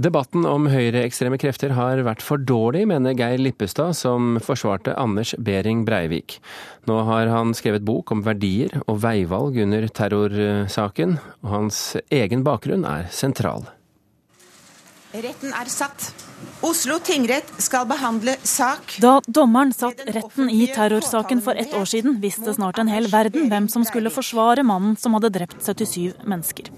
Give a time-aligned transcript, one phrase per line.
[0.00, 5.82] Debatten om høyreekstreme krefter har vært for dårlig, mener Geir Lippestad, som forsvarte Anders Behring
[5.84, 6.38] Breivik.
[6.88, 12.86] Nå har han skrevet bok om verdier og veivalg under terrorsaken, og hans egen bakgrunn
[12.88, 13.68] er sentral.
[15.12, 16.12] Retten er satt.
[16.64, 22.16] Oslo tingrett skal behandle sak Da dommeren satt retten i terrorsaken for ett år siden,
[22.22, 26.72] visste snart en hel verden hvem som skulle forsvare mannen som hadde drept 77 mennesker.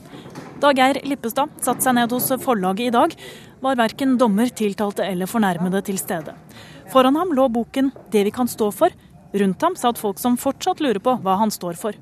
[0.62, 3.14] Da Geir Lippestad satte seg ned hos forlaget i dag,
[3.64, 6.36] var verken dommer, tiltalte eller fornærmede til stede.
[6.92, 8.94] Foran ham lå boken 'Det vi kan stå for'.
[9.34, 11.92] Rundt ham satt folk som fortsatt lurer på hva han står for.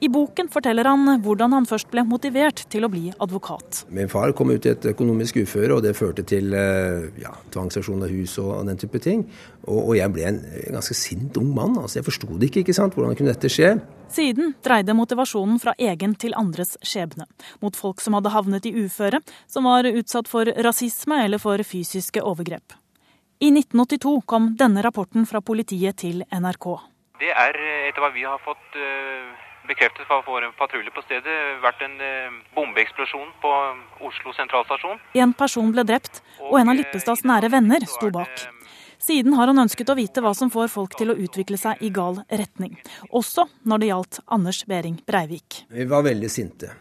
[0.00, 3.82] I boken forteller han hvordan han først ble motivert til å bli advokat.
[3.92, 8.06] Min far kom ut i et økonomisk uføre, og det førte til eh, ja, tvangsaksjon
[8.06, 9.26] av hus og den type ting.
[9.66, 10.38] Og, og jeg ble en
[10.72, 11.76] ganske sint ung mann.
[11.76, 12.62] altså Jeg forsto det ikke.
[12.62, 12.96] ikke sant?
[12.96, 13.74] Hvordan kunne dette skje?
[14.10, 17.28] Siden dreide motivasjonen fra egen til andres skjebne.
[17.60, 19.20] Mot folk som hadde havnet i uføre,
[19.52, 22.72] som var utsatt for rasisme eller for fysiske overgrep.
[23.44, 26.72] I 1982 kom denne rapporten fra politiet til NRK.
[27.20, 31.82] Det er, etter hva vi har fått uh bekreftet fra våre patruljer på stedet, vært
[31.86, 33.52] en eh, bombeeksplosjon på
[34.10, 34.98] Oslo sentralstasjon.
[35.22, 38.48] En person ble drept, og en av Lippestads nære venner sto bak.
[39.00, 41.88] Siden har han ønsket å vite hva som får folk til å utvikle seg i
[41.94, 42.76] gal retning.
[43.08, 45.62] Også når det gjaldt Anders Behring Breivik.
[45.72, 46.74] Vi var veldig sinte.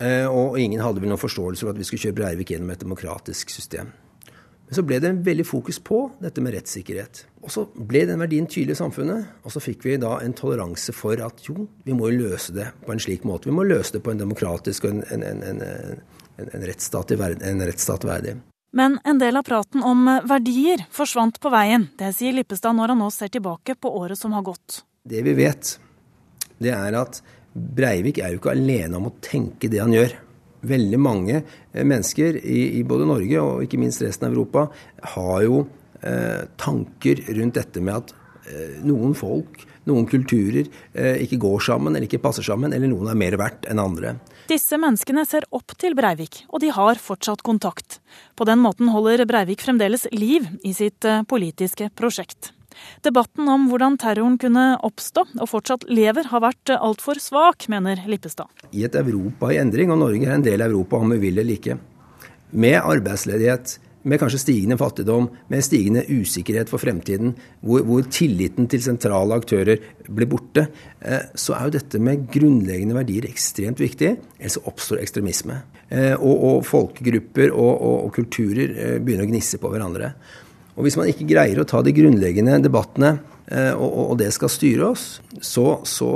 [0.00, 2.80] Eh, og ingen hadde vel noen forståelse for at vi skulle kjøre Breivik gjennom et
[2.80, 3.92] demokratisk system.
[4.70, 7.24] Men så ble det en veldig fokus på dette med rettssikkerhet.
[7.42, 9.32] Og så ble den verdien tydelig i samfunnet.
[9.42, 12.68] Og så fikk vi da en toleranse for at jo, vi må jo løse det
[12.84, 13.50] på en slik måte.
[13.50, 15.64] Vi må løse det på en demokratisk og en, en, en,
[16.44, 18.36] en rettsstat, rettsstat verdig.
[18.70, 21.90] Men en del av praten om verdier forsvant på veien.
[21.98, 24.84] Det sier Lippestad når han nå ser tilbake på året som har gått.
[25.02, 25.74] Det vi vet,
[26.62, 30.14] det er at Breivik er jo ikke alene om å tenke det han gjør
[30.66, 34.66] veldig mange eh, mennesker i, i, både Norge og ikke minst resten av Europa
[35.14, 35.64] har jo
[36.02, 38.14] eh, tanker rundt dette med at
[38.50, 43.12] eh, noen folk, noen kulturer, eh, ikke går sammen eller ikke passer sammen, eller noen
[43.12, 44.18] er mer verdt enn andre.
[44.50, 48.00] Disse menneskene ser opp til Breivik, og de har fortsatt kontakt.
[48.34, 52.52] På den måten holder Breivik fremdeles liv i sitt eh, politiske prosjekt.
[53.06, 58.50] Debatten om hvordan terroren kunne oppstå og fortsatt lever, har vært altfor svak, mener Lippestad.
[58.72, 61.40] I et Europa i endring, og Norge er en del av Europa om vi vil
[61.40, 61.78] eller ikke,
[62.50, 68.82] med arbeidsledighet, med kanskje stigende fattigdom, med stigende usikkerhet for fremtiden, hvor, hvor tilliten til
[68.84, 70.66] sentrale aktører blir borte,
[71.04, 74.14] eh, så er jo dette med grunnleggende verdier ekstremt viktig.
[74.38, 75.60] Ellers oppstår ekstremisme.
[75.90, 80.14] Eh, og, og folkegrupper og, og, og kulturer eh, begynner å gnisse på hverandre.
[80.80, 83.18] Og hvis man ikke greier å ta de grunnleggende debattene,
[83.52, 85.04] eh, og, det skal styre oss,
[85.44, 86.08] så, så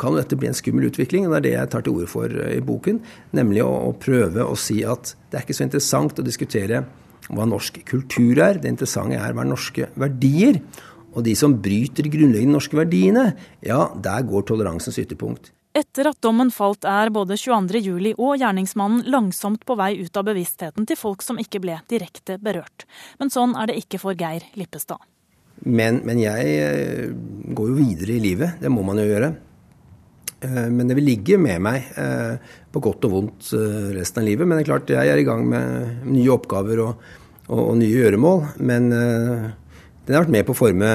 [0.00, 1.24] kan dette bli en skummel utvikling.
[1.24, 3.00] og Det er det jeg tar til orde for eh, i boken.
[3.40, 6.84] Nemlig å, å prøve å si at det er ikke så interessant å diskutere
[7.30, 8.60] hva norsk kultur er.
[8.60, 10.60] Det interessante er hva norske verdier.
[11.16, 13.30] Og de som bryter de grunnleggende norske verdiene,
[13.64, 15.54] ja, der går toleransens ytterpunkt.
[15.70, 20.86] Etter at dommen falt, er både 22.07 og gjerningsmannen langsomt på vei ut av bevisstheten
[20.88, 22.88] til folk som ikke ble direkte berørt.
[23.22, 24.98] Men sånn er det ikke for Geir Lippestad.
[25.60, 27.06] Men, men jeg eh,
[27.54, 28.58] går jo videre i livet.
[28.58, 29.28] Det må man jo gjøre.
[30.40, 33.52] Eh, men det vil ligge med meg eh, på godt og vondt
[33.94, 34.48] resten av livet.
[34.48, 37.06] Men det er klart, jeg er i gang med nye oppgaver og,
[37.46, 38.42] og, og nye gjøremål.
[38.58, 40.90] Men den, har vært med på forme,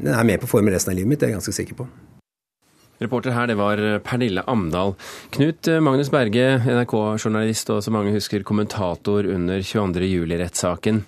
[0.00, 1.82] den er med på å forme resten av livet mitt, det er jeg ganske sikker
[1.82, 1.90] på.
[3.02, 4.94] Reporter her, det var Pernille Amdal.
[5.34, 11.02] Knut Magnus Berge, NRK-journalist og som mange husker kommentator under 22.07-rettssaken.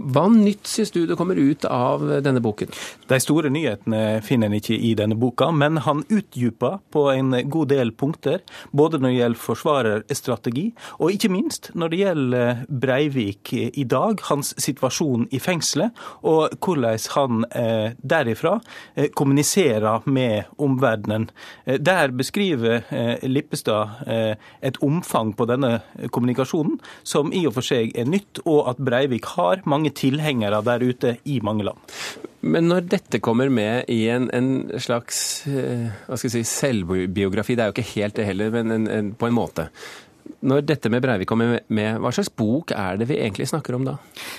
[0.00, 2.72] Hva nytt syns du det kommer ut av denne boken?
[3.10, 7.68] De store nyhetene finner en ikke i denne boka, men han utdyper på en god
[7.72, 8.40] del punkter.
[8.72, 10.64] Både når det gjelder forsvarerstrategi,
[10.98, 15.92] og ikke minst når det gjelder Breivik i dag, hans situasjon i fengselet,
[16.24, 18.56] og hvordan han eh, derifra
[18.94, 21.28] eh, kommuniserer med omverdenen.
[21.64, 22.82] Eh, der beskriver
[23.22, 24.06] Lippestad
[24.62, 25.80] et omfang på denne
[26.12, 30.62] kommunikasjonen som i og for seg er nytt, og at Breivik har mange mange tilhengere
[30.62, 31.78] der ute i mange land.
[32.42, 37.54] Men når dette kommer med i en, en slags eh, hva skal jeg si, selvbiografi,
[37.54, 39.68] det er jo ikke helt det heller, men en, en, på en måte
[40.40, 43.84] når dette med Breivik kommer med, hva slags bok er det vi egentlig snakker om
[43.84, 43.96] da?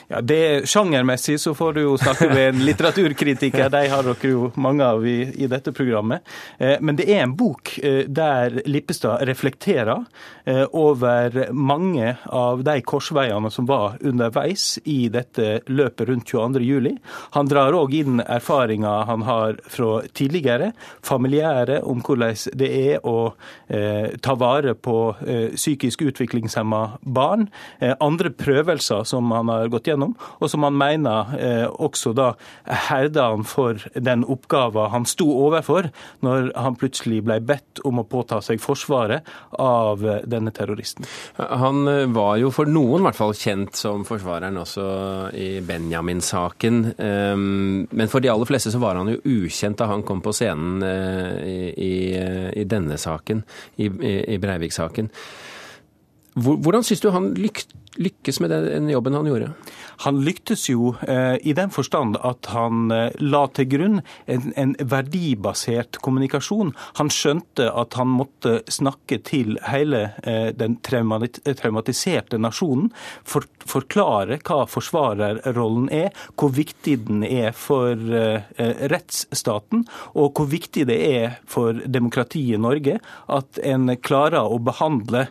[0.09, 4.49] Ja, det Sjangermessig så får du jo snakke med en litteraturkritiker, de har dere jo
[4.61, 6.25] mange av i, i dette programmet.
[6.57, 10.03] Eh, men det er en bok eh, der Lippestad reflekterer
[10.45, 16.97] eh, over mange av de korsveiene som var underveis i dette løpet rundt 22.07.
[17.37, 20.71] Han drar òg inn erfaringer han har fra tidligere,
[21.05, 23.33] familiære, om hvordan det er å
[24.21, 24.95] ta vare på
[25.55, 27.49] psykisk psykisk utviklingshemma barn.
[27.99, 31.35] Andre prøvelser som han har gått gjennom, og som han mener
[31.71, 32.33] også da
[32.65, 35.89] herda han for den oppgaven han sto overfor
[36.23, 39.27] når han plutselig ble bedt om å påta seg forsvaret
[39.59, 41.05] av denne terroristen.
[41.37, 44.87] Han var jo for noen i hvert fall kjent som forsvareren også
[45.37, 46.81] i Benjamin-saken.
[46.97, 50.33] Ehm, men for de aller fleste så var han jo ukjent da han kom på
[50.35, 51.93] scenen eh, i, i,
[52.61, 53.43] i denne saken,
[53.77, 53.89] i,
[54.35, 55.11] i Breivik-saken.
[56.35, 59.51] Hvordan syns du han lykkes med den jobben han gjorde?
[60.01, 64.73] Han lyktes jo eh, i den forstand at han eh, la til grunn en, en,
[64.79, 66.73] verdibasert kommunikasjon.
[66.97, 72.89] Han skjønte at han måtte snakke til hele eh, den traumatiserte nasjonen.
[73.27, 77.93] For, forklare hva forsvarerrollen er, hvor viktig den er for
[78.91, 79.83] rettsstaten,
[80.17, 82.97] og hvor viktig det er for demokratiet i Norge
[83.31, 85.27] at en klarer å behandle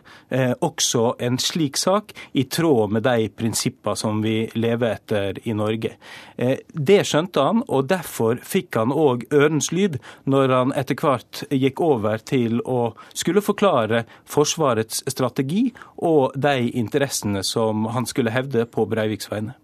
[0.63, 5.95] også en slik sak i tråd med de prinsippene som vi leve etter i Norge.
[6.37, 9.99] Eh, det skjønte han, og derfor fikk han òg ørens lyd
[10.29, 17.43] når han etter hvert gikk over til å skulle forklare Forsvarets strategi og de interessene
[17.47, 19.57] som han skulle hevde på Breiviks vegne.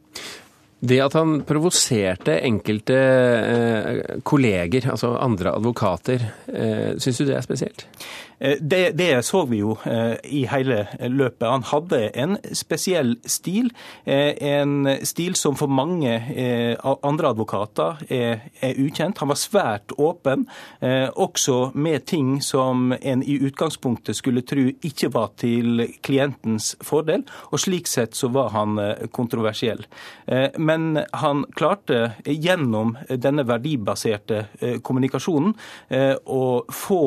[0.79, 6.21] Det at han provoserte enkelte eh, kolleger, altså andre advokater,
[6.53, 7.87] eh, syns du det er spesielt?
[8.39, 11.47] Eh, det, det, så vi jo eh, i hele løpet.
[11.49, 13.71] Han hadde en spesiell stil.
[14.05, 16.11] En stil som for mange
[16.77, 19.17] andre advokater er, er ukjent.
[19.19, 20.45] Han var svært åpen,
[21.15, 27.25] også med ting som en i utgangspunktet skulle tro ikke var til klientens fordel.
[27.51, 28.79] Og slik sett så var han
[29.11, 29.83] kontroversiell.
[30.67, 34.43] Men han klarte gjennom denne verdibaserte
[34.85, 35.53] kommunikasjonen
[36.27, 36.43] å
[36.73, 37.03] få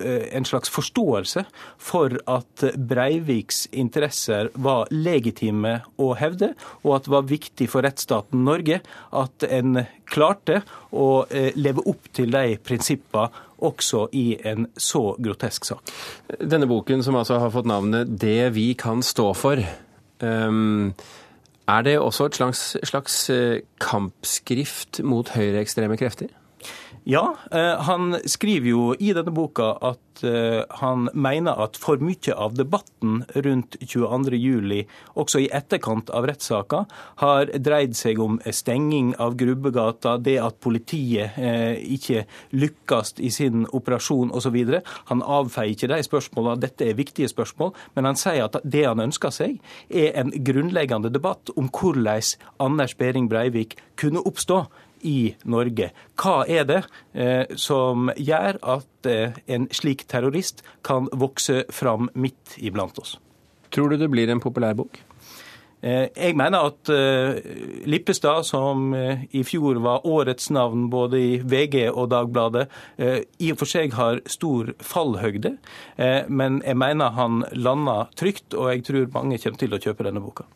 [0.00, 1.44] Eh, en slags forståelse
[1.78, 8.44] for at Breiviks interesser var legitime å hevde, og at det var viktig for rettsstaten
[8.46, 8.80] Norge
[9.20, 10.62] at en klarte
[10.96, 15.92] å eh, leve opp til de prinsippene også i en så grotesk sak.
[16.40, 19.66] Denne boken, som altså har fått navnet 'Det vi kan stå for',
[20.20, 20.94] um,
[21.78, 26.32] er det også et slags, slags eh, kampskrift mot høyreekstreme krefter?
[27.08, 27.22] Ja,
[27.88, 33.22] han skriver jo i denne boka at Eh, han mener at for mye av debatten
[33.44, 34.84] rundt 22.07,
[35.20, 36.84] også i etterkant av rettssaka,
[37.22, 43.66] har dreid seg om stenging av Grubbegata, det at politiet eh, ikke lykkes i sin
[43.76, 44.58] operasjon osv.
[45.12, 49.02] Han avfeier ikke de spørsmålene, dette er viktige spørsmål, men han sier at det han
[49.02, 49.58] ønsker seg,
[49.88, 52.08] er en grunnleggende debatt om hvordan
[52.60, 54.64] Anders Behring Breivik kunne oppstå
[55.06, 55.90] i Norge.
[56.20, 56.80] Hva er det
[57.14, 63.18] eh, som gjør at eh, en slik terrorist kan vokse fram midt iblant oss?
[63.70, 65.00] Tror du det blir en populær bok?
[65.80, 67.38] Eh, jeg mener at eh,
[67.88, 72.66] Lippestad, som eh, i fjor var årets navn både i VG og Dagbladet,
[73.40, 75.54] i og for seg har stor fallhøgde.
[76.28, 80.22] Men jeg mener han landa trygt, og jeg tror mange kommer til å kjøpe denne
[80.24, 80.46] boka.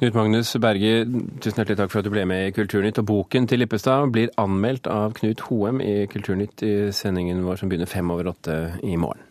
[0.00, 1.02] Knut Magnus Berge,
[1.44, 3.02] tusen hjertelig takk for at du ble med i Kulturnytt.
[3.02, 7.68] Og boken til Lippestad blir anmeldt av Knut Hoem i Kulturnytt i sendingen vår som
[7.68, 9.29] begynner fem over åtte i morgen.